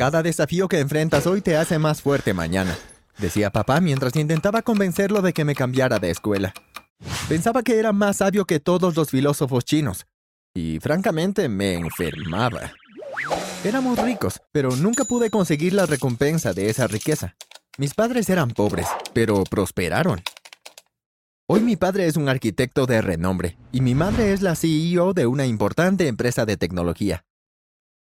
Cada 0.00 0.22
desafío 0.22 0.66
que 0.66 0.78
enfrentas 0.78 1.26
hoy 1.26 1.42
te 1.42 1.58
hace 1.58 1.78
más 1.78 2.00
fuerte 2.00 2.32
mañana, 2.32 2.74
decía 3.18 3.50
papá 3.50 3.82
mientras 3.82 4.16
intentaba 4.16 4.62
convencerlo 4.62 5.20
de 5.20 5.34
que 5.34 5.44
me 5.44 5.54
cambiara 5.54 5.98
de 5.98 6.08
escuela. 6.08 6.54
Pensaba 7.28 7.62
que 7.62 7.78
era 7.78 7.92
más 7.92 8.16
sabio 8.16 8.46
que 8.46 8.60
todos 8.60 8.96
los 8.96 9.10
filósofos 9.10 9.66
chinos, 9.66 10.06
y 10.54 10.78
francamente 10.80 11.50
me 11.50 11.74
enfermaba. 11.74 12.72
Éramos 13.62 13.98
ricos, 13.98 14.40
pero 14.52 14.74
nunca 14.74 15.04
pude 15.04 15.28
conseguir 15.28 15.74
la 15.74 15.84
recompensa 15.84 16.54
de 16.54 16.70
esa 16.70 16.86
riqueza. 16.86 17.36
Mis 17.76 17.92
padres 17.92 18.30
eran 18.30 18.52
pobres, 18.52 18.86
pero 19.12 19.44
prosperaron. 19.44 20.22
Hoy 21.46 21.60
mi 21.60 21.76
padre 21.76 22.06
es 22.06 22.16
un 22.16 22.30
arquitecto 22.30 22.86
de 22.86 23.02
renombre 23.02 23.58
y 23.70 23.82
mi 23.82 23.94
madre 23.94 24.32
es 24.32 24.40
la 24.40 24.56
CEO 24.56 25.12
de 25.12 25.26
una 25.26 25.44
importante 25.44 26.08
empresa 26.08 26.46
de 26.46 26.56
tecnología. 26.56 27.22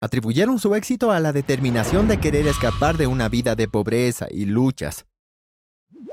Atribuyeron 0.00 0.58
su 0.58 0.74
éxito 0.74 1.10
a 1.10 1.20
la 1.20 1.32
determinación 1.32 2.06
de 2.06 2.20
querer 2.20 2.46
escapar 2.46 2.96
de 2.96 3.06
una 3.06 3.28
vida 3.28 3.54
de 3.54 3.66
pobreza 3.66 4.26
y 4.30 4.44
luchas. 4.44 5.06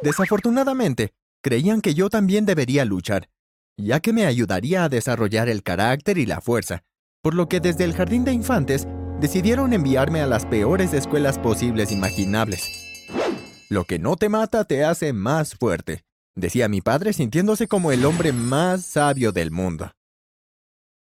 Desafortunadamente, 0.02 1.14
creían 1.42 1.82
que 1.82 1.94
yo 1.94 2.10
también 2.10 2.46
debería 2.46 2.86
luchar, 2.86 3.30
ya 3.78 4.00
que 4.00 4.14
me 4.14 4.26
ayudaría 4.26 4.86
a 4.86 4.90
desarrollar 4.90 5.50
el 5.50 5.64
carácter 5.64 6.18
y 6.18 6.26
la 6.26 6.40
fuerza, 6.40 6.84
por 7.22 7.34
lo 7.34 7.50
que 7.50 7.60
desde 7.60 7.84
el 7.84 7.94
jardín 7.94 8.24
de 8.24 8.32
infantes 8.32 8.88
decidieron 9.20 9.74
enviarme 9.74 10.22
a 10.22 10.28
las 10.28 10.46
peores 10.46 10.94
escuelas 10.94 11.38
posibles 11.40 11.92
imaginables. 11.92 13.06
Lo 13.70 13.86
que 13.86 14.00
no 14.00 14.16
te 14.16 14.30
mata 14.30 14.64
te 14.66 14.86
hace 14.86 15.14
más 15.14 15.56
fuerte, 15.56 16.04
decía 16.36 16.70
mi 16.70 16.82
padre 16.82 17.14
sintiéndose 17.14 17.68
como 17.68 17.92
el 17.92 18.06
hombre 18.06 18.32
más 18.32 18.86
sabio 18.86 19.32
del 19.32 19.52
mundo. 19.52 19.92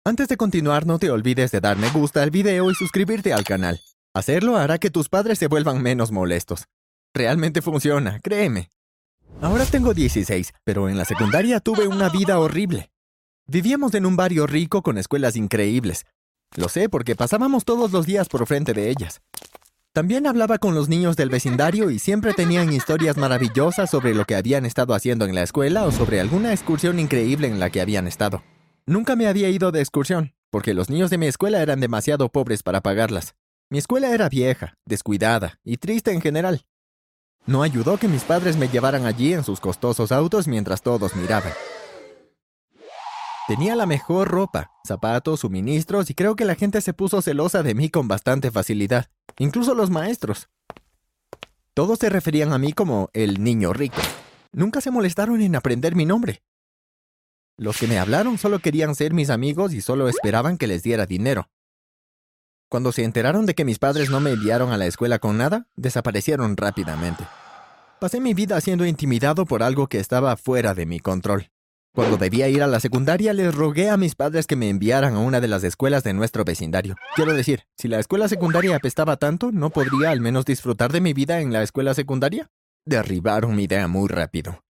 Antes 0.04 0.28
de 0.30 0.36
continuar, 0.36 0.88
no 0.88 0.98
te 0.98 1.12
olvides 1.12 1.52
de 1.52 1.62
dar 1.62 1.78
me 1.78 1.88
gusta 1.92 2.24
al 2.24 2.32
video 2.32 2.72
y 2.72 2.74
suscribirte 2.74 3.34
al 3.34 3.44
canal. 3.44 3.80
Hacerlo 4.16 4.58
hará 4.58 4.80
que 4.80 4.90
tus 4.90 5.10
padres 5.10 5.38
se 5.38 5.46
vuelvan 5.46 5.80
menos 5.84 6.12
molestos. 6.12 6.66
Realmente 7.14 7.62
funciona, 7.62 8.20
créeme. 8.20 8.72
Ahora 9.42 9.64
tengo 9.66 9.94
16, 9.94 10.54
pero 10.64 10.90
en 10.90 10.98
la 10.98 11.06
secundaria 11.06 11.60
tuve 11.60 11.88
una 11.88 12.10
vida 12.10 12.40
horrible. 12.40 12.90
Vivíamos 13.46 13.94
en 13.94 14.08
un 14.08 14.16
barrio 14.16 14.48
rico 14.48 14.82
con 14.82 14.98
escuelas 14.98 15.36
increíbles. 15.36 16.08
Lo 16.56 16.68
sé 16.68 16.90
porque 16.90 17.16
pasábamos 17.16 17.64
todos 17.64 17.92
los 17.92 18.08
días 18.08 18.28
por 18.28 18.48
frente 18.48 18.74
de 18.74 18.90
ellas. 18.90 19.22
También 19.94 20.26
hablaba 20.26 20.58
con 20.58 20.74
los 20.74 20.90
niños 20.90 21.16
del 21.16 21.30
vecindario 21.30 21.92
y 21.92 22.00
siempre 22.00 22.34
tenían 22.34 22.74
historias 22.74 23.18
maravillosas 23.18 23.92
sobre 23.92 24.16
lo 24.16 24.26
que 24.26 24.36
habían 24.36 24.66
estado 24.66 24.96
haciendo 24.96 25.26
en 25.26 25.36
la 25.36 25.44
escuela 25.44 25.84
o 25.84 25.92
sobre 25.92 26.20
alguna 26.20 26.54
excursión 26.54 26.98
increíble 26.98 27.48
en 27.48 27.60
la 27.60 27.70
que 27.70 27.82
habían 27.82 28.08
estado. 28.08 28.42
Nunca 28.86 29.16
me 29.16 29.28
había 29.28 29.50
ido 29.50 29.72
de 29.72 29.80
excursión, 29.80 30.34
porque 30.50 30.74
los 30.74 30.90
niños 30.90 31.10
de 31.10 31.18
mi 31.18 31.28
escuela 31.28 31.62
eran 31.62 31.80
demasiado 31.80 32.30
pobres 32.30 32.64
para 32.64 32.82
pagarlas. 32.82 33.36
Mi 33.70 33.78
escuela 33.78 34.14
era 34.14 34.28
vieja, 34.28 34.78
descuidada 34.86 35.60
y 35.64 35.78
triste 35.78 36.12
en 36.12 36.22
general. 36.22 36.66
No 37.46 37.64
ayudó 37.64 37.98
que 37.98 38.08
mis 38.08 38.24
padres 38.24 38.58
me 38.58 38.68
llevaran 38.68 39.06
allí 39.06 39.34
en 39.34 39.44
sus 39.44 39.60
costosos 39.60 40.12
autos 40.12 40.48
mientras 40.48 40.82
todos 40.82 41.16
miraban. 41.16 41.54
Tenía 43.48 43.76
la 43.76 43.86
mejor 43.86 44.30
ropa, 44.30 44.72
zapatos, 44.86 45.42
suministros 45.42 46.10
y 46.10 46.14
creo 46.14 46.36
que 46.36 46.46
la 46.46 46.56
gente 46.56 46.82
se 46.82 46.94
puso 46.94 47.22
celosa 47.22 47.64
de 47.64 47.76
mí 47.76 47.90
con 47.90 48.08
bastante 48.08 48.52
facilidad, 48.52 49.08
incluso 49.38 49.74
los 49.74 49.90
maestros. 49.90 50.50
Todos 51.74 52.00
se 52.00 52.10
referían 52.10 52.54
a 52.54 52.58
mí 52.58 52.74
como 52.74 53.10
el 53.14 53.44
niño 53.44 53.74
rico. 53.74 54.02
Nunca 54.52 54.82
se 54.82 54.92
molestaron 54.92 55.42
en 55.42 55.56
aprender 55.56 55.96
mi 55.96 56.06
nombre. 56.06 56.44
Los 57.58 57.78
que 57.78 57.88
me 57.88 58.00
hablaron 58.00 58.38
solo 58.38 58.60
querían 58.60 58.96
ser 58.96 59.14
mis 59.14 59.30
amigos 59.30 59.74
y 59.74 59.82
solo 59.82 60.08
esperaban 60.08 60.58
que 60.58 60.68
les 60.68 60.84
diera 60.84 61.06
dinero. 61.06 61.50
Cuando 62.70 62.92
se 62.92 63.04
enteraron 63.04 63.46
de 63.46 63.54
que 63.54 63.66
mis 63.66 63.80
padres 63.80 64.10
no 64.10 64.20
me 64.20 64.32
enviaron 64.32 64.72
a 64.72 64.78
la 64.78 64.86
escuela 64.86 65.20
con 65.20 65.38
nada, 65.38 65.68
desaparecieron 65.76 66.56
rápidamente. 66.56 67.26
Pasé 68.00 68.20
mi 68.20 68.34
vida 68.34 68.60
siendo 68.62 68.86
intimidado 68.86 69.46
por 69.46 69.62
algo 69.62 69.88
que 69.88 70.00
estaba 70.00 70.36
fuera 70.38 70.74
de 70.74 70.86
mi 70.86 71.00
control. 71.00 71.52
Cuando 71.94 72.16
debía 72.16 72.48
ir 72.48 72.64
a 72.64 72.68
la 72.68 72.80
secundaria, 72.80 73.34
les 73.34 73.54
rogué 73.54 73.90
a 73.90 73.98
mis 73.98 74.16
padres 74.16 74.48
que 74.48 74.56
me 74.56 74.70
enviaran 74.70 75.16
a 75.16 75.20
una 75.20 75.42
de 75.42 75.50
las 75.50 75.66
escuelas 75.66 76.04
de 76.04 76.14
nuestro 76.14 76.46
vecindario. 76.46 76.96
Quiero 77.16 77.34
decir, 77.34 77.64
si 77.78 77.90
la 77.90 78.00
escuela 78.00 78.30
secundaria 78.30 78.78
apestaba 78.78 79.18
tanto, 79.18 79.52
¿no 79.52 79.72
podría 79.72 80.12
al 80.12 80.22
menos 80.22 80.46
disfrutar 80.46 80.94
de 80.94 81.02
mi 81.02 81.12
vida 81.12 81.42
en 81.42 81.52
la 81.52 81.62
escuela 81.62 81.94
secundaria? 81.94 82.50
Derribaron 82.86 83.56
mi 83.58 83.66
idea 83.66 83.90
muy 83.90 84.08
rápido. 84.08 84.64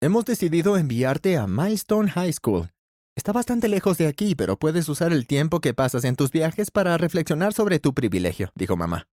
Hemos 0.00 0.26
decidido 0.26 0.76
enviarte 0.76 1.38
a 1.38 1.46
Milestone 1.46 2.10
High 2.10 2.32
School, 2.32 2.70
Está 3.16 3.32
bastante 3.32 3.68
lejos 3.68 3.96
de 3.96 4.08
aquí, 4.08 4.34
pero 4.34 4.58
puedes 4.58 4.90
usar 4.90 5.10
el 5.10 5.26
tiempo 5.26 5.60
que 5.60 5.72
pasas 5.72 6.04
en 6.04 6.16
tus 6.16 6.30
viajes 6.30 6.70
para 6.70 6.98
reflexionar 6.98 7.54
sobre 7.54 7.78
tu 7.78 7.94
privilegio, 7.94 8.50
dijo 8.54 8.76
mamá. 8.76 9.08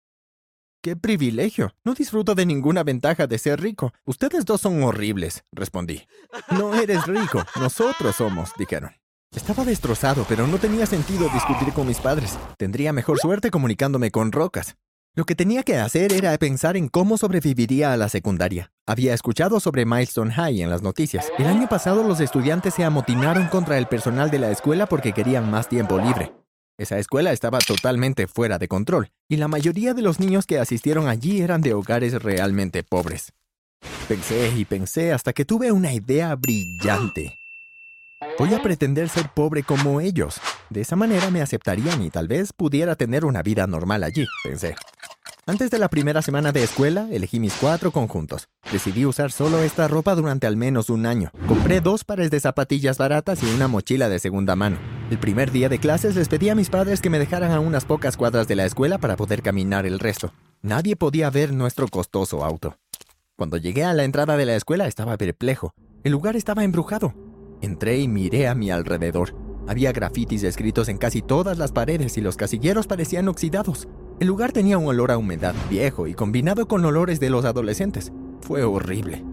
¿Qué 0.81 0.95
privilegio? 0.95 1.75
No 1.84 1.95
disfruto 1.95 2.34
de 2.34 2.45
ninguna 2.45 2.84
ventaja 2.84 3.28
de 3.28 3.38
ser 3.38 3.59
rico. 3.59 3.91
Ustedes 4.06 4.45
dos 4.45 4.62
son 4.62 4.81
horribles, 4.84 5.44
respondí. 5.51 6.07
No 6.51 6.73
eres 6.75 7.06
rico, 7.07 7.44
nosotros 7.57 8.16
somos, 8.16 8.51
dijeron. 8.57 8.91
Estaba 9.35 9.66
destrozado, 9.66 10.25
pero 10.29 10.47
no 10.47 10.59
tenía 10.59 10.85
sentido 10.85 11.28
discutir 11.34 11.73
con 11.73 11.85
mis 11.85 12.00
padres. 12.00 12.40
Tendría 12.57 12.94
mejor 12.94 13.19
suerte 13.19 13.51
comunicándome 13.51 14.11
con 14.11 14.31
rocas. 14.31 14.78
Lo 15.16 15.25
que 15.25 15.36
tenía 15.36 15.64
que 15.64 15.78
hacer 15.78 16.14
era 16.14 16.38
pensar 16.38 16.78
en 16.78 16.88
cómo 16.88 17.18
sobreviviría 17.18 17.92
a 17.92 17.97
la 17.97 18.09
secundaria. 18.09 18.72
Había 18.86 19.14
escuchado 19.14 19.59
sobre 19.59 19.86
Milestone 19.86 20.31
High 20.31 20.62
en 20.62 20.70
las 20.70 20.81
noticias. 20.81 21.31
El 21.38 21.47
año 21.47 21.68
pasado 21.68 22.03
los 22.03 22.20
estudiantes 22.20 22.75
se 22.75 22.84
amotinaron 22.84 23.47
contra 23.47 23.78
el 23.78 23.88
personal 23.88 24.30
de 24.30 24.40
la 24.40 24.52
escuela 24.52 24.86
porque 24.86 25.12
querían 25.12 25.50
más 25.50 25.68
tiempo 25.68 25.97
libre. 25.97 26.31
Esa 26.78 26.97
escuela 26.97 27.34
estaba 27.34 27.59
totalmente 27.59 28.28
fuera 28.28 28.58
de 28.58 28.70
control, 28.70 29.12
y 29.28 29.36
la 29.36 29.50
mayoría 29.50 29.94
de 29.94 30.02
los 30.02 30.20
niños 30.20 30.46
que 30.46 30.59
asistieron 30.59 31.09
allí 31.09 31.41
eran 31.41 31.62
de 31.62 31.74
hogares 31.74 32.14
realmente 32.24 32.84
pobres. 32.84 33.34
Pensé 34.08 34.53
y 34.56 34.64
pensé 34.64 35.12
hasta 35.12 35.34
que 35.34 35.44
tuve 35.44 35.72
una 35.72 35.91
idea 35.91 36.36
brillante. 36.36 37.39
Voy 38.40 38.54
a 38.54 38.62
pretender 38.62 39.10
ser 39.10 39.28
pobre 39.28 39.64
como 39.64 40.00
ellos. 40.00 40.40
De 40.70 40.80
esa 40.80 40.96
manera 40.96 41.30
me 41.30 41.42
aceptarían 41.42 42.02
y 42.02 42.10
tal 42.10 42.30
vez 42.30 42.54
pudiera 42.54 42.96
tener 42.96 43.26
una 43.26 43.44
vida 43.44 43.68
normal 43.68 44.02
allí, 44.02 44.26
pensé. 44.46 44.76
Antes 45.46 45.70
de 45.72 45.78
la 45.78 45.90
primera 45.90 46.22
semana 46.22 46.54
de 46.54 46.64
escuela, 46.64 47.10
elegí 47.12 47.38
mis 47.42 47.54
cuatro 47.56 47.92
conjuntos. 47.92 48.48
Decidí 48.72 49.06
usar 49.06 49.34
solo 49.34 49.60
esta 49.60 49.90
ropa 49.90 50.16
durante 50.16 50.48
al 50.48 50.56
menos 50.56 50.90
un 50.90 51.06
año. 51.06 51.32
Compré 51.50 51.82
dos 51.82 52.06
pares 52.06 52.32
de 52.32 52.40
zapatillas 52.40 52.98
baratas 52.98 53.44
y 53.44 53.54
una 53.54 53.68
mochila 53.68 54.08
de 54.08 54.20
segunda 54.20 54.56
mano. 54.56 54.78
El 55.12 55.20
primer 55.20 55.52
día 55.52 55.68
de 55.68 55.80
clases 55.80 56.16
les 56.16 56.30
pedí 56.30 56.48
a 56.48 56.56
mis 56.56 56.70
padres 56.70 57.02
que 57.02 57.10
me 57.10 57.20
dejaran 57.20 57.52
a 57.52 57.60
unas 57.60 57.84
pocas 57.84 58.16
cuadras 58.16 58.48
de 58.48 58.56
la 58.56 58.64
escuela 58.64 59.00
para 59.00 59.18
poder 59.18 59.42
caminar 59.42 59.86
el 59.86 60.00
resto. 60.00 60.32
Nadie 60.62 60.96
podía 60.96 61.30
ver 61.30 61.52
nuestro 61.52 61.90
costoso 61.90 62.46
auto. 62.46 62.78
Cuando 63.36 63.58
llegué 63.58 63.84
a 63.84 63.94
la 63.94 64.06
entrada 64.06 64.38
de 64.38 64.46
la 64.46 64.56
escuela 64.56 64.88
estaba 64.88 65.18
perplejo. 65.18 65.74
El 66.06 66.14
lugar 66.14 66.38
estaba 66.38 66.64
embrujado. 66.64 67.14
Entré 67.62 68.00
y 68.00 68.08
miré 68.08 68.47
a 68.47 68.56
mi 68.56 68.72
alrededor. 68.72 69.36
Había 69.68 69.92
grafitis 69.92 70.44
escritos 70.44 70.90
en 70.90 70.97
casi 70.97 71.22
todas 71.22 71.58
las 71.58 71.72
paredes 71.72 72.18
y 72.18 72.22
los 72.22 72.38
casilleros 72.38 72.88
parecían 72.88 73.28
oxidados. 73.28 73.88
El 74.20 74.28
lugar 74.28 74.52
tenía 74.52 74.78
un 74.78 74.88
olor 74.88 75.12
a 75.12 75.18
humedad 75.18 75.56
viejo 75.70 76.08
y 76.08 76.14
combinado 76.14 76.68
con 76.68 76.84
olores 76.84 77.20
de 77.20 77.30
los 77.30 77.46
adolescentes. 77.46 78.12
Fue 78.42 78.64
horrible. 78.64 79.24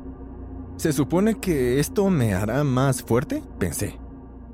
¿Se 0.77 0.93
supone 0.93 1.41
que 1.41 1.81
esto 1.81 2.11
me 2.11 2.35
hará 2.35 2.63
más 2.65 3.03
fuerte? 3.03 3.43
pensé. 3.59 3.99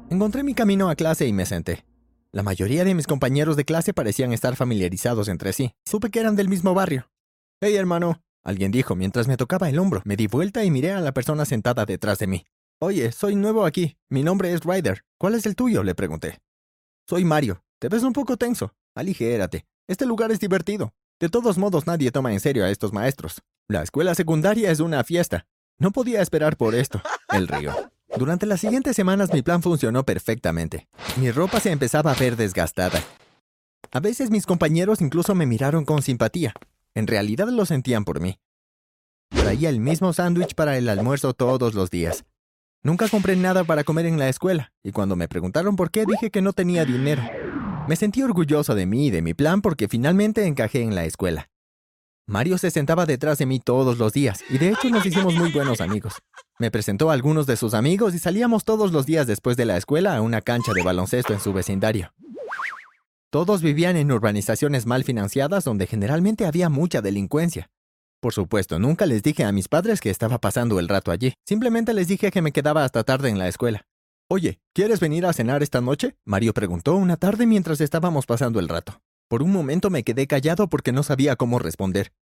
Encontré 0.09 0.45
mi 0.45 0.55
camino 0.55 0.89
a 0.89 0.95
clase 0.95 1.27
y 1.27 1.33
me 1.33 1.47
senté. 1.47 1.85
La 2.31 2.43
mayoría 2.43 2.85
de 2.85 2.95
mis 2.95 3.07
compañeros 3.07 3.57
de 3.57 3.65
clase 3.65 3.93
parecían 3.93 4.33
estar 4.33 4.57
familiarizados 4.57 5.29
entre 5.29 5.53
sí. 5.53 5.75
Supe 5.85 6.11
que 6.11 6.21
eran 6.21 6.37
del 6.37 6.49
mismo 6.49 6.75
barrio. 6.75 7.11
Hey, 7.61 7.75
hermano, 7.75 8.23
alguien 8.45 8.73
dijo 8.73 8.95
mientras 8.95 9.29
me 9.29 9.37
tocaba 9.37 9.69
el 9.69 9.79
hombro. 9.79 10.01
Me 10.05 10.17
di 10.17 10.29
vuelta 10.29 10.65
y 10.65 10.71
miré 10.71 10.93
a 10.93 11.01
la 11.01 11.13
persona 11.13 11.45
sentada 11.45 11.85
detrás 11.85 12.19
de 12.19 12.27
mí. 12.29 12.45
Oye, 12.85 13.13
soy 13.13 13.37
nuevo 13.37 13.65
aquí. 13.65 13.97
Mi 14.11 14.25
nombre 14.25 14.53
es 14.53 14.65
Ryder. 14.65 15.05
¿Cuál 15.17 15.37
es 15.37 15.47
el 15.47 15.55
tuyo? 15.55 15.85
le 15.85 15.95
pregunté. 15.95 16.41
Soy 17.09 17.25
Mario. 17.25 17.63
Te 17.79 17.89
ves 17.89 18.03
un 18.03 18.13
poco 18.13 18.37
tenso. 18.37 18.75
Aligérate. 18.97 19.67
Este 19.87 20.05
lugar 20.05 20.33
es 20.33 20.41
divertido. 20.41 20.93
De 21.21 21.29
todos 21.29 21.59
modos, 21.59 21.87
nadie 21.87 22.11
toma 22.11 22.33
en 22.33 22.41
serio 22.41 22.65
a 22.65 22.71
estos 22.71 22.93
maestros. 22.93 23.41
La 23.69 23.85
escuela 23.85 24.17
secundaria 24.17 24.69
es 24.73 24.81
una 24.81 25.05
fiesta. 25.05 25.47
No 25.79 25.93
podía 25.93 26.23
esperar 26.23 26.57
por 26.57 26.75
esto. 26.75 27.01
El 27.29 27.47
río. 27.47 27.73
Durante 28.17 28.47
las 28.47 28.61
siguientes 28.61 28.97
semanas 28.97 29.33
mi 29.33 29.43
plan 29.43 29.63
funcionó 29.63 30.05
perfectamente. 30.05 30.89
Mi 31.19 31.31
ropa 31.31 31.61
se 31.61 31.71
empezaba 31.71 32.11
a 32.11 32.17
ver 32.17 32.35
desgastada. 32.35 33.01
A 33.93 34.01
veces 34.01 34.33
mis 34.33 34.45
compañeros 34.45 35.01
incluso 35.01 35.37
me 35.37 35.47
miraron 35.47 35.85
con 35.85 36.03
simpatía. 36.03 36.53
En 36.97 37.07
realidad 37.07 37.47
lo 37.47 37.65
sentían 37.65 38.05
por 38.05 38.19
mí. 38.19 38.41
Traía 39.29 39.69
el 39.69 39.79
mismo 39.79 40.13
sándwich 40.13 40.57
para 40.57 40.77
el 40.77 40.89
almuerzo 40.89 41.33
todos 41.33 41.75
los 41.75 41.89
días. 41.89 42.25
Nunca 42.85 43.09
compré 43.09 43.37
nada 43.37 43.63
para 43.63 43.85
comer 43.85 44.07
en 44.07 44.19
la 44.19 44.29
escuela, 44.29 44.73
y 44.83 44.91
cuando 44.91 45.15
me 45.15 45.29
preguntaron 45.29 45.77
por 45.77 45.93
qué 45.93 46.05
dije 46.05 46.31
que 46.33 46.43
no 46.43 46.53
tenía 46.53 46.85
dinero. 46.85 47.23
Me 47.87 47.95
sentí 47.95 48.23
orgulloso 48.23 48.75
de 48.75 48.87
mí 48.87 49.07
y 49.07 49.11
de 49.11 49.23
mi 49.23 49.35
plan 49.35 49.63
porque 49.63 49.87
finalmente 49.87 50.47
encajé 50.47 50.83
en 50.83 50.97
la 50.97 51.05
escuela. 51.05 51.49
Mario 52.27 52.59
se 52.59 52.73
sentaba 52.73 53.07
detrás 53.07 53.39
de 53.39 53.47
mí 53.47 53.61
todos 53.61 53.99
los 53.99 54.13
días 54.13 54.43
y 54.49 54.59
de 54.59 54.71
hecho 54.71 54.89
nos 54.91 55.07
hicimos 55.07 55.35
muy 55.35 55.53
buenos 55.53 55.81
amigos. 55.81 56.15
Me 56.59 56.73
presentó 56.73 57.11
a 57.11 57.15
algunos 57.15 57.47
de 57.47 57.57
sus 57.57 57.73
amigos 57.75 58.15
y 58.15 58.19
salíamos 58.19 58.65
todos 58.65 58.91
los 58.91 59.07
días 59.07 59.29
después 59.29 59.57
de 59.57 59.65
la 59.65 59.77
escuela 59.77 60.17
a 60.17 60.21
una 60.21 60.41
cancha 60.41 60.73
de 60.73 60.83
baloncesto 60.83 61.33
en 61.33 61.41
su 61.41 61.53
vecindario. 61.53 62.13
Todos 63.31 63.63
vivían 63.63 63.97
en 63.97 64.11
urbanizaciones 64.11 64.87
mal 64.87 65.05
financiadas 65.05 65.63
donde 65.65 65.87
generalmente 65.87 66.47
había 66.47 66.69
mucha 66.69 67.01
delincuencia. 67.01 67.71
Por 68.23 68.33
supuesto, 68.33 68.79
nunca 68.79 69.05
les 69.05 69.25
dije 69.25 69.43
a 69.43 69.51
mis 69.51 69.67
padres 69.67 70.01
que 70.01 70.09
estaba 70.09 70.39
pasando 70.39 70.79
el 70.79 70.89
rato 70.89 71.11
allí. 71.11 71.35
Simplemente 71.45 71.93
les 71.93 72.07
dije 72.07 72.31
que 72.31 72.41
me 72.41 72.53
quedaba 72.53 72.85
hasta 72.85 73.03
tarde 73.03 73.29
en 73.29 73.37
la 73.37 73.49
escuela. 73.49 73.85
Oye, 74.31 74.61
¿quieres 74.73 75.01
venir 75.01 75.27
a 75.27 75.33
cenar 75.33 75.65
esta 75.65 75.81
noche? 75.81 76.17
Mario 76.25 76.55
preguntó 76.55 76.95
una 76.95 77.17
tarde 77.17 77.47
mientras 77.47 77.81
estábamos 77.81 78.27
pasando 78.27 78.61
el 78.61 78.69
rato. 78.69 79.03
Por 79.29 79.43
un 79.43 79.51
momento 79.51 79.91
me 79.91 80.05
quedé 80.05 80.29
callado 80.29 80.69
porque 80.69 80.93
no 80.93 81.03
sabía 81.03 81.35
cómo 81.35 81.59
responder. 81.59 82.13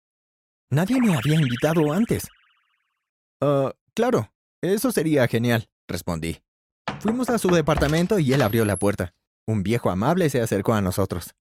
Nadie 0.70 1.02
me 1.02 1.14
había 1.14 1.35
invitado 1.35 1.93
antes. 1.93 2.29
Ah, 3.43 3.75
claro, 3.93 4.32
eso 4.62 4.93
sería 4.93 5.29
genial, 5.29 5.69
respondí. 5.87 6.41
Fuimos 7.00 7.29
a 7.29 7.37
su 7.37 7.49
departamento 7.49 8.19
y 8.19 8.32
él 8.32 8.41
abrió 8.41 8.64
la 8.64 8.79
puerta. 8.79 9.12
Un 9.47 9.62
viejo 9.62 9.91
amable 9.91 10.31
se 10.31 10.41
acercó 10.41 10.73
a 10.73 10.81
nosotros. 10.81 11.35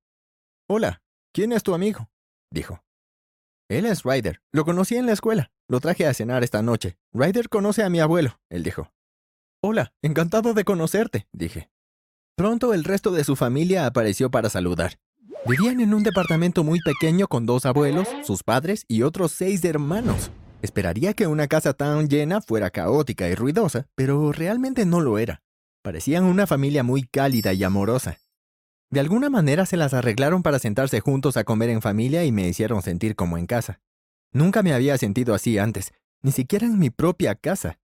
Hola, 0.68 1.02
¿quién 1.32 1.54
es 1.54 1.64
tu 1.64 1.74
amigo? 1.74 2.10
dijo. 2.52 2.84
Él 3.70 3.86
es 3.86 4.02
Ryder. 4.04 4.42
Lo 4.52 4.66
conocí 4.66 4.96
en 4.96 5.06
la 5.06 5.14
escuela. 5.14 5.52
Lo 5.68 5.80
traje 5.80 6.08
a 6.08 6.14
cenar 6.16 6.44
esta 6.44 6.64
noche. 6.64 6.98
Ryder 7.14 7.50
conoce 7.50 7.84
a 7.84 7.90
mi 7.90 8.00
abuelo, 8.00 8.40
él 8.50 8.64
dijo. 8.64 8.92
Hola, 9.62 9.94
encantado 10.02 10.56
de 10.56 10.64
conocerte, 10.64 11.28
dije. 11.32 11.70
Pronto 12.36 12.74
el 12.74 12.84
resto 12.84 13.12
de 13.12 13.24
su 13.24 13.36
familia 13.36 13.86
apareció 13.86 14.32
para 14.32 14.50
saludar. 14.50 15.00
Vivían 15.46 15.82
en 15.82 15.94
un 15.94 16.02
departamento 16.02 16.64
muy 16.64 16.80
pequeño 16.80 17.28
con 17.28 17.46
dos 17.46 17.68
abuelos, 17.68 18.08
sus 18.24 18.42
padres 18.42 18.86
y 18.88 19.04
otros 19.04 19.34
seis 19.34 19.64
hermanos. 19.64 20.32
Esperaría 20.64 21.14
que 21.14 21.28
una 21.28 21.48
casa 21.48 21.74
tan 21.74 22.10
llena 22.10 22.42
fuera 22.42 22.72
caótica 22.72 23.30
y 23.30 23.36
ruidosa, 23.36 23.86
pero 23.94 24.32
realmente 24.32 24.88
no 24.88 25.00
lo 25.00 25.20
era. 25.20 25.44
Parecían 25.84 26.24
una 26.24 26.48
familia 26.48 26.82
muy 26.82 27.04
cálida 27.04 27.54
y 27.54 27.64
amorosa. 27.64 28.18
De 28.92 29.00
alguna 29.00 29.30
manera 29.30 29.66
se 29.68 29.78
las 29.78 29.94
arreglaron 29.94 30.42
para 30.42 30.58
sentarse 30.58 31.00
juntos 31.00 31.38
a 31.38 31.44
comer 31.44 31.70
en 31.70 31.82
familia 31.82 32.26
y 32.26 32.32
me 32.32 32.48
hicieron 32.48 32.82
sentir 32.82 33.16
como 33.16 33.38
en 33.38 33.46
casa. 33.46 33.82
Nunca 34.32 34.64
me 34.64 34.74
había 34.74 34.98
sentido 34.98 35.36
así 35.36 35.60
antes, 35.60 35.94
ni 36.22 36.32
siquiera 36.32 36.66
en 36.66 36.80
mi 36.80 36.90
propia 36.90 37.36
casa. 37.36 37.80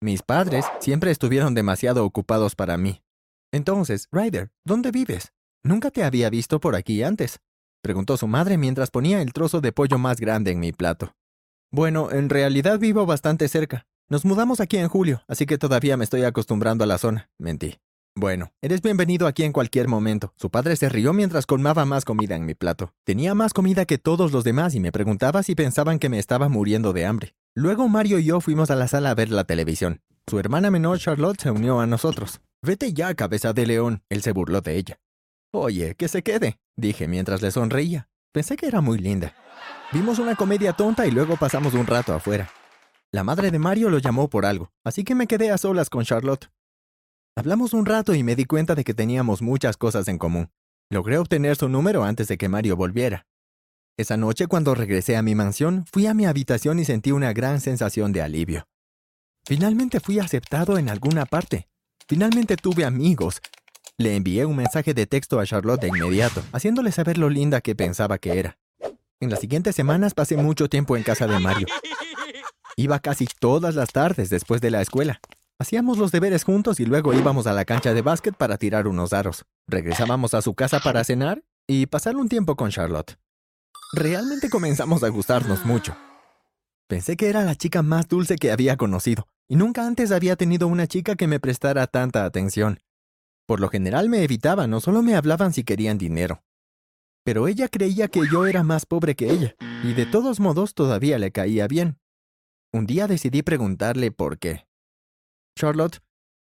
Mis 0.00 0.22
padres 0.22 0.64
siempre 0.80 1.10
estuvieron 1.10 1.54
demasiado 1.54 2.04
ocupados 2.04 2.54
para 2.54 2.76
mí. 2.76 3.02
Entonces, 3.52 4.08
Ryder, 4.12 4.50
¿dónde 4.64 4.90
vives? 4.90 5.32
Nunca 5.64 5.90
te 5.90 6.04
había 6.04 6.30
visto 6.30 6.60
por 6.60 6.74
aquí 6.74 7.02
antes, 7.02 7.40
preguntó 7.82 8.16
su 8.16 8.26
madre 8.26 8.58
mientras 8.58 8.90
ponía 8.90 9.22
el 9.22 9.32
trozo 9.32 9.60
de 9.60 9.72
pollo 9.72 9.98
más 9.98 10.18
grande 10.20 10.52
en 10.52 10.60
mi 10.60 10.72
plato. 10.72 11.14
Bueno, 11.70 12.10
en 12.10 12.28
realidad 12.28 12.78
vivo 12.78 13.06
bastante 13.06 13.48
cerca. 13.48 13.86
Nos 14.08 14.24
mudamos 14.24 14.60
aquí 14.60 14.76
en 14.76 14.88
julio, 14.88 15.22
así 15.26 15.46
que 15.46 15.58
todavía 15.58 15.96
me 15.96 16.04
estoy 16.04 16.24
acostumbrando 16.24 16.84
a 16.84 16.86
la 16.86 16.98
zona, 16.98 17.30
mentí. 17.38 17.78
Bueno, 18.14 18.52
eres 18.60 18.82
bienvenido 18.82 19.26
aquí 19.26 19.42
en 19.42 19.52
cualquier 19.52 19.88
momento. 19.88 20.34
Su 20.36 20.50
padre 20.50 20.76
se 20.76 20.90
rió 20.90 21.14
mientras 21.14 21.46
colmaba 21.46 21.86
más 21.86 22.04
comida 22.04 22.36
en 22.36 22.44
mi 22.44 22.54
plato. 22.54 22.92
Tenía 23.04 23.34
más 23.34 23.54
comida 23.54 23.86
que 23.86 23.96
todos 23.96 24.32
los 24.32 24.44
demás 24.44 24.74
y 24.74 24.80
me 24.80 24.92
preguntaba 24.92 25.42
si 25.42 25.54
pensaban 25.54 25.98
que 25.98 26.10
me 26.10 26.18
estaba 26.18 26.50
muriendo 26.50 26.92
de 26.92 27.06
hambre. 27.06 27.34
Luego 27.54 27.88
Mario 27.88 28.18
y 28.18 28.24
yo 28.24 28.42
fuimos 28.42 28.70
a 28.70 28.76
la 28.76 28.86
sala 28.86 29.10
a 29.10 29.14
ver 29.14 29.30
la 29.30 29.44
televisión. 29.44 30.02
Su 30.26 30.38
hermana 30.38 30.70
menor 30.70 30.98
Charlotte 30.98 31.40
se 31.40 31.50
unió 31.50 31.80
a 31.80 31.86
nosotros. 31.86 32.42
Vete 32.60 32.92
ya, 32.92 33.14
cabeza 33.14 33.54
de 33.54 33.66
león. 33.66 34.02
Él 34.10 34.20
se 34.20 34.32
burló 34.32 34.60
de 34.60 34.76
ella. 34.76 35.00
Oye, 35.50 35.94
que 35.94 36.08
se 36.08 36.22
quede, 36.22 36.58
dije 36.76 37.08
mientras 37.08 37.40
le 37.40 37.50
sonreía. 37.50 38.10
Pensé 38.30 38.56
que 38.56 38.66
era 38.66 38.82
muy 38.82 38.98
linda. 38.98 39.34
Vimos 39.90 40.18
una 40.18 40.36
comedia 40.36 40.74
tonta 40.74 41.06
y 41.06 41.10
luego 41.10 41.38
pasamos 41.38 41.72
un 41.72 41.86
rato 41.86 42.12
afuera. 42.12 42.50
La 43.10 43.24
madre 43.24 43.50
de 43.50 43.58
Mario 43.58 43.88
lo 43.88 43.98
llamó 43.98 44.28
por 44.28 44.44
algo, 44.44 44.70
así 44.84 45.02
que 45.02 45.14
me 45.14 45.26
quedé 45.26 45.50
a 45.50 45.58
solas 45.58 45.88
con 45.88 46.04
Charlotte. 46.04 46.50
Hablamos 47.34 47.72
un 47.72 47.86
rato 47.86 48.14
y 48.14 48.22
me 48.22 48.36
di 48.36 48.44
cuenta 48.44 48.74
de 48.74 48.84
que 48.84 48.92
teníamos 48.92 49.40
muchas 49.40 49.78
cosas 49.78 50.06
en 50.08 50.18
común. 50.18 50.50
Logré 50.90 51.16
obtener 51.16 51.56
su 51.56 51.68
número 51.68 52.04
antes 52.04 52.28
de 52.28 52.36
que 52.36 52.50
Mario 52.50 52.76
volviera. 52.76 53.26
Esa 53.96 54.18
noche, 54.18 54.46
cuando 54.46 54.74
regresé 54.74 55.16
a 55.16 55.22
mi 55.22 55.34
mansión, 55.34 55.86
fui 55.90 56.06
a 56.06 56.12
mi 56.12 56.26
habitación 56.26 56.78
y 56.78 56.84
sentí 56.84 57.10
una 57.10 57.32
gran 57.32 57.60
sensación 57.60 58.12
de 58.12 58.20
alivio. 58.20 58.66
Finalmente 59.46 60.00
fui 60.00 60.18
aceptado 60.18 60.76
en 60.76 60.90
alguna 60.90 61.24
parte. 61.24 61.68
Finalmente 62.06 62.56
tuve 62.56 62.84
amigos, 62.84 63.40
le 63.96 64.14
envié 64.14 64.44
un 64.44 64.56
mensaje 64.56 64.92
de 64.92 65.06
texto 65.06 65.40
a 65.40 65.46
Charlotte 65.46 65.80
de 65.80 65.88
inmediato, 65.88 66.42
haciéndole 66.52 66.92
saber 66.92 67.16
lo 67.16 67.30
linda 67.30 67.60
que 67.60 67.74
pensaba 67.74 68.18
que 68.18 68.38
era. 68.38 68.58
En 69.20 69.30
las 69.30 69.40
siguientes 69.40 69.74
semanas 69.74 70.12
pasé 70.12 70.36
mucho 70.36 70.68
tiempo 70.68 70.96
en 70.96 71.02
casa 71.02 71.26
de 71.26 71.38
Mario. 71.38 71.66
Iba 72.76 72.98
casi 72.98 73.26
todas 73.26 73.74
las 73.74 73.90
tardes 73.90 74.28
después 74.28 74.60
de 74.60 74.70
la 74.70 74.82
escuela. 74.82 75.20
Hacíamos 75.58 75.98
los 75.98 76.10
deberes 76.10 76.44
juntos 76.44 76.80
y 76.80 76.86
luego 76.86 77.14
íbamos 77.14 77.46
a 77.46 77.52
la 77.52 77.64
cancha 77.64 77.94
de 77.94 78.02
básquet 78.02 78.36
para 78.36 78.58
tirar 78.58 78.88
unos 78.88 79.12
aros. 79.12 79.44
Regresábamos 79.68 80.34
a 80.34 80.42
su 80.42 80.54
casa 80.54 80.80
para 80.80 81.04
cenar 81.04 81.44
y 81.66 81.86
pasar 81.86 82.16
un 82.16 82.28
tiempo 82.28 82.56
con 82.56 82.70
Charlotte. 82.70 83.18
Realmente 83.94 84.50
comenzamos 84.50 85.04
a 85.04 85.08
gustarnos 85.08 85.64
mucho. 85.64 85.96
Pensé 86.88 87.16
que 87.16 87.28
era 87.28 87.44
la 87.44 87.54
chica 87.54 87.82
más 87.82 88.08
dulce 88.08 88.36
que 88.36 88.50
había 88.50 88.76
conocido, 88.76 89.28
y 89.48 89.56
nunca 89.56 89.86
antes 89.86 90.12
había 90.12 90.36
tenido 90.36 90.66
una 90.66 90.86
chica 90.86 91.14
que 91.14 91.26
me 91.26 91.40
prestara 91.40 91.86
tanta 91.86 92.24
atención. 92.24 92.80
Por 93.46 93.60
lo 93.60 93.68
general 93.68 94.08
me 94.08 94.22
evitaban, 94.24 94.70
no 94.70 94.80
solo 94.80 95.02
me 95.02 95.14
hablaban 95.14 95.52
si 95.52 95.62
querían 95.62 95.98
dinero. 95.98 96.42
Pero 97.24 97.48
ella 97.48 97.68
creía 97.68 98.08
que 98.08 98.22
yo 98.30 98.46
era 98.46 98.62
más 98.62 98.86
pobre 98.86 99.14
que 99.14 99.30
ella, 99.30 99.54
y 99.84 99.94
de 99.94 100.06
todos 100.06 100.40
modos 100.40 100.74
todavía 100.74 101.18
le 101.18 101.32
caía 101.32 101.68
bien. 101.68 101.98
Un 102.72 102.86
día 102.86 103.06
decidí 103.06 103.42
preguntarle 103.42 104.10
por 104.10 104.38
qué. 104.38 104.66
Charlotte, 105.58 105.98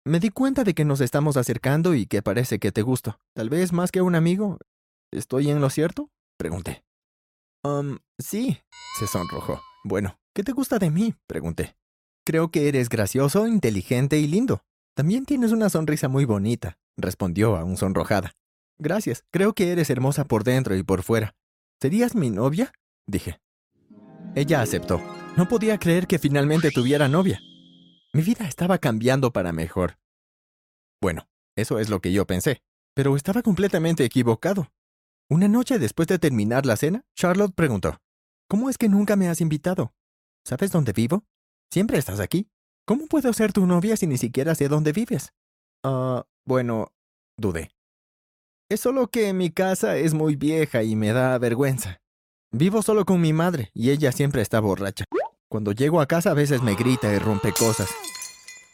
me 0.04 0.20
di 0.20 0.30
cuenta 0.30 0.64
de 0.64 0.74
que 0.74 0.84
nos 0.84 1.00
estamos 1.00 1.36
acercando 1.36 1.94
y 1.94 2.06
que 2.06 2.22
parece 2.22 2.58
que 2.58 2.72
te 2.72 2.82
gusto. 2.82 3.18
Tal 3.34 3.48
vez 3.48 3.72
más 3.72 3.90
que 3.90 4.02
un 4.02 4.14
amigo. 4.14 4.58
¿Estoy 5.12 5.50
en 5.50 5.60
lo 5.60 5.70
cierto? 5.70 6.10
Pregunté. 6.38 6.84
Um, 7.64 7.98
sí, 8.18 8.60
se 8.98 9.06
sonrojó. 9.06 9.60
Bueno, 9.84 10.18
¿qué 10.34 10.42
te 10.42 10.52
gusta 10.52 10.78
de 10.78 10.90
mí? 10.90 11.14
Pregunté. 11.26 11.76
Creo 12.24 12.50
que 12.50 12.68
eres 12.68 12.88
gracioso, 12.88 13.46
inteligente 13.46 14.18
y 14.18 14.26
lindo. 14.26 14.64
También 14.94 15.24
tienes 15.24 15.52
una 15.52 15.70
sonrisa 15.70 16.08
muy 16.08 16.24
bonita 16.24 16.78
respondió 16.96 17.56
aún 17.56 17.76
sonrojada. 17.76 18.32
Gracias, 18.78 19.24
creo 19.30 19.54
que 19.54 19.72
eres 19.72 19.90
hermosa 19.90 20.24
por 20.24 20.44
dentro 20.44 20.76
y 20.76 20.82
por 20.82 21.02
fuera. 21.02 21.34
¿Serías 21.80 22.14
mi 22.14 22.30
novia? 22.30 22.72
dije. 23.06 23.38
Ella 24.34 24.60
aceptó. 24.60 25.00
No 25.36 25.48
podía 25.48 25.78
creer 25.78 26.06
que 26.06 26.18
finalmente 26.18 26.70
tuviera 26.70 27.08
novia. 27.08 27.40
Mi 28.16 28.22
vida 28.22 28.48
estaba 28.48 28.78
cambiando 28.78 29.30
para 29.30 29.52
mejor. 29.52 29.98
Bueno, 31.02 31.28
eso 31.54 31.78
es 31.78 31.90
lo 31.90 32.00
que 32.00 32.14
yo 32.14 32.26
pensé, 32.26 32.62
pero 32.94 33.14
estaba 33.14 33.42
completamente 33.42 34.06
equivocado. 34.06 34.72
Una 35.28 35.48
noche 35.48 35.78
después 35.78 36.08
de 36.08 36.18
terminar 36.18 36.64
la 36.64 36.78
cena, 36.78 37.04
Charlotte 37.14 37.54
preguntó, 37.54 37.98
¿Cómo 38.48 38.70
es 38.70 38.78
que 38.78 38.88
nunca 38.88 39.16
me 39.16 39.28
has 39.28 39.42
invitado? 39.42 39.92
¿Sabes 40.46 40.72
dónde 40.72 40.94
vivo? 40.94 41.26
Siempre 41.70 41.98
estás 41.98 42.18
aquí. 42.18 42.48
¿Cómo 42.86 43.06
puedo 43.06 43.30
ser 43.34 43.52
tu 43.52 43.66
novia 43.66 43.98
si 43.98 44.06
ni 44.06 44.16
siquiera 44.16 44.54
sé 44.54 44.68
dónde 44.68 44.92
vives? 44.92 45.34
Ah, 45.84 46.24
bueno, 46.46 46.94
dudé. 47.36 47.70
Es 48.70 48.80
solo 48.80 49.08
que 49.08 49.34
mi 49.34 49.50
casa 49.50 49.98
es 49.98 50.14
muy 50.14 50.36
vieja 50.36 50.82
y 50.82 50.96
me 50.96 51.12
da 51.12 51.36
vergüenza. 51.36 52.00
Vivo 52.50 52.80
solo 52.80 53.04
con 53.04 53.20
mi 53.20 53.34
madre 53.34 53.70
y 53.74 53.90
ella 53.90 54.10
siempre 54.10 54.40
está 54.40 54.60
borracha. 54.60 55.04
Cuando 55.48 55.72
llego 55.72 56.00
a 56.00 56.06
casa 56.06 56.32
a 56.32 56.34
veces 56.34 56.62
me 56.62 56.74
grita 56.74 57.12
y 57.12 57.18
rompe 57.18 57.52
cosas. 57.52 57.88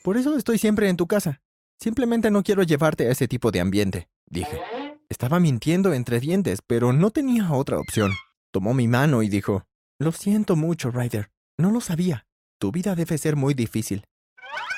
Por 0.03 0.17
eso 0.17 0.37
estoy 0.37 0.59
siempre 0.59 0.89
en 0.89 0.97
tu 0.97 1.07
casa. 1.07 1.43
Simplemente 1.79 2.31
no 2.31 2.43
quiero 2.43 2.63
llevarte 2.63 3.07
a 3.07 3.11
ese 3.11 3.29
tipo 3.29 3.51
de 3.51 3.61
ambiente, 3.61 4.09
dije. 4.27 4.61
Estaba 5.09 5.41
mintiendo 5.41 5.93
entre 5.93 6.21
dientes, 6.21 6.61
pero 6.67 6.93
no 6.95 7.11
tenía 7.11 7.53
otra 7.53 7.79
opción. 7.79 8.13
Tomó 8.51 8.73
mi 8.73 8.89
mano 8.89 9.23
y 9.23 9.29
dijo, 9.29 9.65
Lo 9.99 10.13
siento 10.13 10.57
mucho, 10.57 10.91
Ryder. 10.91 11.31
No 11.59 11.71
lo 11.71 11.83
sabía. 11.83 12.27
Tu 12.59 12.73
vida 12.73 12.95
debe 12.95 13.19
ser 13.19 13.37
muy 13.37 13.53
difícil. 13.53 14.05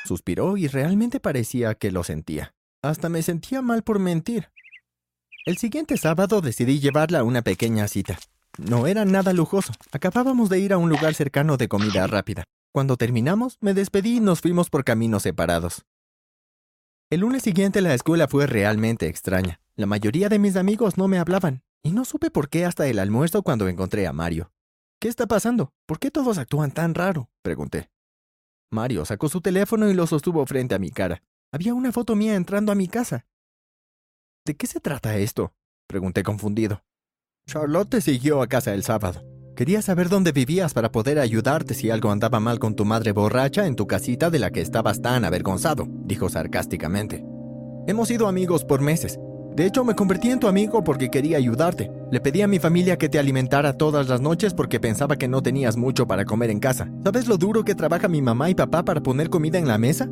Suspiró 0.04 0.56
y 0.56 0.66
realmente 0.66 1.20
parecía 1.20 1.74
que 1.74 1.92
lo 1.92 2.02
sentía. 2.02 2.54
Hasta 2.82 3.08
me 3.08 3.22
sentía 3.22 3.62
mal 3.62 3.84
por 3.84 4.00
mentir. 4.00 4.50
El 5.46 5.58
siguiente 5.58 5.96
sábado 5.96 6.40
decidí 6.40 6.80
llevarla 6.80 7.20
a 7.20 7.24
una 7.24 7.42
pequeña 7.42 7.86
cita. 7.86 8.18
No 8.58 8.87
era 8.87 9.04
nada 9.04 9.32
lujoso. 9.32 9.73
Acabábamos 9.90 10.49
de 10.49 10.61
ir 10.61 10.73
a 10.73 10.78
un 10.78 10.88
lugar 10.88 11.14
cercano 11.14 11.56
de 11.56 11.68
comida 11.68 12.06
rápida. 12.06 12.44
Cuando 12.73 12.96
terminamos, 12.96 13.58
me 13.61 13.75
despedí 13.75 14.16
y 14.16 14.20
nos 14.20 14.40
fuimos 14.40 14.70
por 14.70 14.84
caminos 14.84 15.23
separados. 15.23 15.84
El 17.11 17.20
lunes 17.20 17.42
siguiente 17.42 17.80
la 17.80 17.94
escuela 17.94 18.28
fue 18.28 18.46
realmente 18.46 19.06
extraña. 19.08 19.61
La 19.76 19.87
mayoría 19.87 20.28
de 20.28 20.38
mis 20.38 20.56
amigos 20.56 20.96
no 20.96 21.08
me 21.08 21.18
hablaban, 21.18 21.62
y 21.82 21.92
no 21.92 22.04
supe 22.04 22.30
por 22.30 22.49
qué 22.49 22.64
hasta 22.64 22.87
el 22.87 22.99
almuerzo 22.99 23.42
cuando 23.42 23.68
encontré 23.68 24.06
a 24.06 24.12
Mario. 24.12 24.52
¿Qué 25.00 25.08
está 25.08 25.26
pasando? 25.26 25.73
¿Por 25.87 25.99
qué 25.99 26.11
todos 26.11 26.38
actúan 26.38 26.70
tan 26.70 26.94
raro? 26.94 27.28
pregunté. 27.42 27.90
Mario 28.70 29.04
sacó 29.04 29.28
su 29.28 29.40
teléfono 29.40 29.90
y 29.90 29.94
lo 29.94 30.06
sostuvo 30.06 30.44
frente 30.46 30.75
a 30.75 30.78
mi 30.78 30.90
cara. 30.90 31.23
Había 31.52 31.75
una 31.75 31.92
foto 31.92 32.16
mía 32.16 32.34
entrando 32.34 32.73
a 32.73 32.75
mi 32.75 32.88
casa. 32.88 33.26
¿De 34.44 34.56
qué 34.56 34.66
se 34.66 34.80
trata 34.80 35.16
esto? 35.16 35.54
pregunté 35.87 36.23
confundido. 36.23 36.82
Charlotte 37.46 37.88
te 37.88 38.00
siguió 38.00 38.42
a 38.42 38.48
casa 38.48 38.74
el 38.74 38.82
sábado. 38.82 39.22
Quería 39.54 39.80
saber 39.80 40.08
dónde 40.08 40.32
vivías 40.32 40.74
para 40.74 40.90
poder 40.90 41.20
ayudarte 41.20 41.74
si 41.74 41.88
algo 41.88 42.10
andaba 42.10 42.40
mal 42.40 42.58
con 42.58 42.74
tu 42.74 42.84
madre 42.84 43.12
borracha 43.12 43.66
en 43.66 43.76
tu 43.76 43.86
casita 43.86 44.28
de 44.28 44.40
la 44.40 44.50
que 44.50 44.60
estabas 44.60 45.02
tan 45.02 45.24
avergonzado, 45.24 45.86
dijo 45.88 46.28
sarcásticamente. 46.28 47.24
Hemos 47.86 48.08
sido 48.08 48.26
amigos 48.26 48.64
por 48.64 48.80
meses. 48.80 49.20
De 49.54 49.66
hecho, 49.66 49.84
me 49.84 49.94
convertí 49.94 50.30
en 50.30 50.40
tu 50.40 50.48
amigo 50.48 50.82
porque 50.82 51.10
quería 51.10 51.36
ayudarte. 51.36 51.92
Le 52.10 52.20
pedí 52.20 52.42
a 52.42 52.48
mi 52.48 52.58
familia 52.58 52.96
que 52.96 53.08
te 53.08 53.20
alimentara 53.20 53.74
todas 53.74 54.08
las 54.08 54.20
noches 54.20 54.52
porque 54.52 54.80
pensaba 54.80 55.14
que 55.14 55.28
no 55.28 55.40
tenías 55.40 55.76
mucho 55.76 56.08
para 56.08 56.24
comer 56.24 56.50
en 56.50 56.58
casa. 56.58 56.90
¿Sabes 57.04 57.28
lo 57.28 57.36
duro 57.36 57.64
que 57.64 57.76
trabaja 57.76 58.08
mi 58.08 58.20
mamá 58.20 58.50
y 58.50 58.56
papá 58.56 58.84
para 58.84 59.00
poner 59.00 59.30
comida 59.30 59.58
en 59.58 59.68
la 59.68 59.78
mesa? 59.78 60.08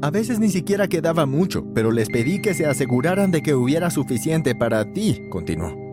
A 0.00 0.10
veces 0.10 0.38
ni 0.38 0.50
siquiera 0.50 0.86
quedaba 0.86 1.26
mucho, 1.26 1.64
pero 1.74 1.90
les 1.90 2.08
pedí 2.08 2.40
que 2.40 2.54
se 2.54 2.66
aseguraran 2.66 3.32
de 3.32 3.42
que 3.42 3.54
hubiera 3.54 3.90
suficiente 3.90 4.54
para 4.54 4.92
ti, 4.92 5.22
continuó. 5.28 5.87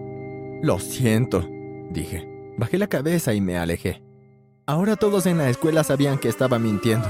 Lo 0.65 0.79
siento, 0.79 1.47
dije. 1.91 2.27
Bajé 2.57 2.77
la 2.77 2.87
cabeza 2.87 3.33
y 3.33 3.41
me 3.41 3.57
alejé. 3.57 4.01
Ahora 4.65 4.95
todos 4.95 5.25
en 5.25 5.37
la 5.37 5.49
escuela 5.49 5.83
sabían 5.83 6.17
que 6.17 6.27
estaba 6.27 6.57
mintiendo. 6.59 7.07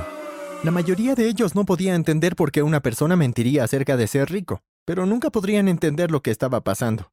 La 0.63 0.71
mayoría 0.71 1.15
de 1.15 1.27
ellos 1.27 1.55
no 1.55 1.65
podía 1.65 1.95
entender 1.95 2.35
por 2.35 2.51
qué 2.51 2.63
una 2.63 2.81
persona 2.81 3.15
mentiría 3.15 3.63
acerca 3.63 3.95
de 3.97 4.07
ser 4.07 4.29
rico 4.29 4.61
pero 4.85 5.05
nunca 5.05 5.31
podrían 5.31 5.67
entender 5.67 6.11
lo 6.11 6.21
que 6.21 6.31
estaba 6.31 6.61
pasando. 6.61 7.11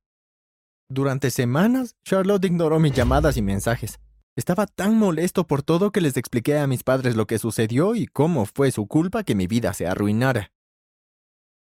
Durante 0.89 1.31
semanas, 1.31 1.97
Charlotte 2.05 2.45
ignoró 2.45 2.79
mis 2.79 2.93
llamadas 2.93 3.39
y 3.39 3.43
mensajes. 3.43 3.99
Estaba 4.37 4.67
tan 4.67 4.97
molesto 4.99 5.47
por 5.47 5.63
todo 5.63 5.91
que 5.91 6.03
les 6.03 6.17
expliqué 6.17 6.59
a 6.59 6.67
mis 6.67 6.85
padres 6.85 7.17
lo 7.17 7.27
que 7.27 7.39
sucedió 7.39 7.95
y 7.95 8.07
cómo 8.07 8.47
fue 8.47 8.71
su 8.71 8.87
culpa 8.87 9.25
que 9.25 9.35
mi 9.35 9.47
vida 9.47 9.73
se 9.73 9.87
arruinara. 9.87 10.53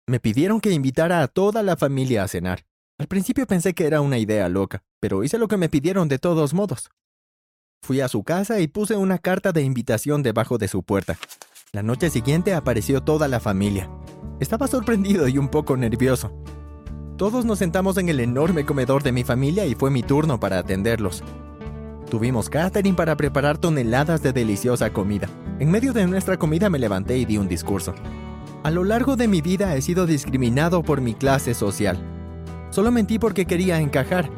Me 0.07 0.21
pidieron 0.21 0.61
que 0.61 0.71
invitara 0.71 1.21
a 1.21 1.27
toda 1.27 1.61
la 1.61 1.75
familia 1.75 2.23
a 2.23 2.27
cenar. 2.29 2.65
Al 2.99 3.07
principio 3.07 3.45
pensé 3.45 3.75
que 3.75 3.85
era 3.85 4.01
una 4.01 4.17
idea 4.17 4.49
loca, 4.49 4.81
pero 4.99 5.23
hice 5.23 5.37
lo 5.37 5.47
que 5.47 5.57
me 5.57 5.69
pidieron 5.69 6.07
de 6.07 6.17
todos 6.17 6.55
modos. 6.55 6.89
Fui 7.83 8.01
a 8.01 8.07
su 8.07 8.23
casa 8.23 8.59
y 8.59 8.67
puse 8.67 8.95
una 8.95 9.19
carta 9.19 9.51
de 9.51 9.61
invitación 9.61 10.23
debajo 10.23 10.57
de 10.57 10.67
su 10.67 10.81
puerta. 10.81 11.15
La 11.73 11.83
noche 11.83 12.09
siguiente 12.09 12.55
apareció 12.55 13.01
toda 13.01 13.27
la 13.27 13.39
familia. 13.39 13.87
Estaba 14.39 14.65
sorprendido 14.67 15.27
y 15.27 15.37
un 15.37 15.49
poco 15.49 15.77
nervioso. 15.77 16.31
Todos 17.17 17.45
nos 17.45 17.59
sentamos 17.59 17.97
en 17.97 18.09
el 18.09 18.19
enorme 18.19 18.65
comedor 18.65 19.03
de 19.03 19.11
mi 19.11 19.23
familia 19.23 19.67
y 19.67 19.75
fue 19.75 19.91
mi 19.91 20.01
turno 20.01 20.39
para 20.39 20.57
atenderlos. 20.57 21.23
Tuvimos 22.09 22.49
catering 22.49 22.95
para 22.95 23.15
preparar 23.15 23.59
toneladas 23.59 24.23
de 24.23 24.33
deliciosa 24.33 24.91
comida. 24.91 25.29
En 25.59 25.69
medio 25.69 25.93
de 25.93 26.07
nuestra 26.07 26.37
comida 26.37 26.67
me 26.71 26.79
levanté 26.79 27.19
y 27.19 27.25
di 27.25 27.37
un 27.37 27.47
discurso. 27.47 27.93
A 28.63 28.71
lo 28.71 28.83
largo 28.83 29.15
de 29.15 29.27
mi 29.27 29.41
vida 29.41 29.75
he 29.75 29.83
sido 29.83 30.07
discriminado 30.07 30.81
por 30.81 30.99
mi 30.99 31.13
clase 31.13 31.53
social. 31.53 32.16
Solo 32.69 32.91
mentí 32.91 33.19
porque 33.19 33.45
quería 33.45 33.79
encajar. 33.79 34.29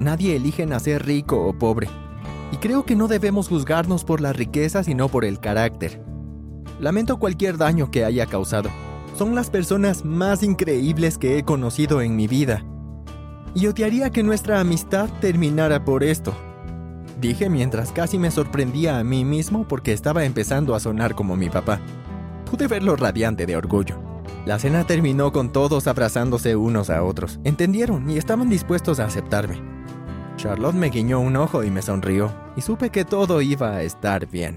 Nadie 0.00 0.36
elige 0.36 0.66
nacer 0.66 1.04
rico 1.04 1.44
o 1.46 1.52
pobre. 1.52 1.88
Y 2.52 2.56
creo 2.56 2.84
que 2.84 2.96
no 2.96 3.08
debemos 3.08 3.48
juzgarnos 3.48 4.04
por 4.04 4.20
la 4.20 4.32
riqueza 4.32 4.82
sino 4.82 5.08
por 5.08 5.24
el 5.24 5.40
carácter. 5.40 6.02
Lamento 6.80 7.18
cualquier 7.18 7.58
daño 7.58 7.90
que 7.90 8.04
haya 8.04 8.26
causado. 8.26 8.70
Son 9.16 9.34
las 9.34 9.50
personas 9.50 10.04
más 10.04 10.42
increíbles 10.42 11.18
que 11.18 11.38
he 11.38 11.42
conocido 11.42 12.00
en 12.00 12.14
mi 12.14 12.28
vida. 12.28 12.64
Y 13.54 13.66
odiaría 13.66 14.10
que 14.10 14.22
nuestra 14.22 14.60
amistad 14.60 15.08
terminara 15.20 15.84
por 15.84 16.04
esto. 16.04 16.32
Dije 17.20 17.50
mientras 17.50 17.90
casi 17.90 18.16
me 18.16 18.30
sorprendía 18.30 18.98
a 18.98 19.04
mí 19.04 19.24
mismo 19.24 19.66
porque 19.66 19.92
estaba 19.92 20.24
empezando 20.24 20.76
a 20.76 20.80
sonar 20.80 21.16
como 21.16 21.34
mi 21.34 21.50
papá. 21.50 21.80
Pude 22.48 22.68
verlo 22.68 22.94
radiante 22.94 23.44
de 23.44 23.56
orgullo. 23.56 24.07
La 24.46 24.58
cena 24.58 24.86
terminó 24.86 25.32
con 25.32 25.52
todos 25.52 25.86
abrazándose 25.86 26.56
unos 26.56 26.90
a 26.90 27.02
otros. 27.02 27.40
Entendieron 27.44 28.08
y 28.08 28.18
estaban 28.18 28.48
dispuestos 28.48 29.00
a 29.00 29.04
aceptarme. 29.04 29.60
Charlotte 30.36 30.74
me 30.74 30.90
guiñó 30.90 31.20
un 31.20 31.36
ojo 31.36 31.64
y 31.64 31.70
me 31.70 31.82
sonrió, 31.82 32.32
y 32.56 32.60
supe 32.60 32.90
que 32.90 33.04
todo 33.04 33.42
iba 33.42 33.72
a 33.72 33.82
estar 33.82 34.26
bien. 34.28 34.56